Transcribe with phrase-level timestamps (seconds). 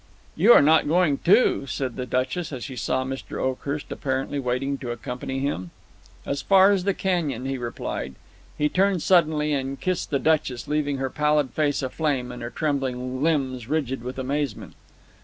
[0.35, 3.39] "You are not going, too?" said the Duchess as she saw Mr.
[3.39, 5.69] Oakhurst apparently waiting to accompany him.
[6.25, 8.15] "As far as the canyon," he replied.
[8.57, 13.21] He turned suddenly, and kissed the Duchess, leaving her pallid face aflame and her trembling
[13.21, 14.73] limbs rigid with amazement.